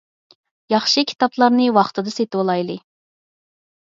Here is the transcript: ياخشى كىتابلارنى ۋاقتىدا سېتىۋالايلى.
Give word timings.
ياخشى 0.73 1.03
كىتابلارنى 1.11 1.67
ۋاقتىدا 1.75 2.13
سېتىۋالايلى. 2.15 2.79